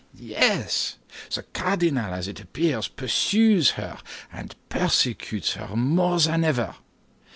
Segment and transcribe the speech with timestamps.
[0.15, 0.95] "Yes.
[1.31, 3.99] The cardinal, as it appears, pursues her
[4.33, 6.73] and persecutes her more than ever.